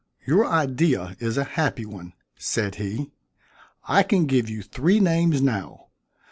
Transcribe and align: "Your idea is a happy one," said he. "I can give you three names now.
"Your 0.25 0.47
idea 0.47 1.15
is 1.19 1.37
a 1.37 1.43
happy 1.43 1.85
one," 1.85 2.13
said 2.35 2.73
he. 2.77 3.11
"I 3.87 4.01
can 4.01 4.25
give 4.25 4.49
you 4.49 4.63
three 4.63 4.99
names 4.99 5.43
now. 5.43 5.89